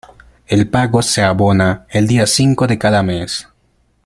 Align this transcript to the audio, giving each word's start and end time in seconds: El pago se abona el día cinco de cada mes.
El 0.47 0.67
pago 0.67 1.03
se 1.03 1.21
abona 1.21 1.85
el 1.91 2.07
día 2.07 2.25
cinco 2.25 2.65
de 2.65 2.79
cada 2.79 3.03
mes. 3.03 3.47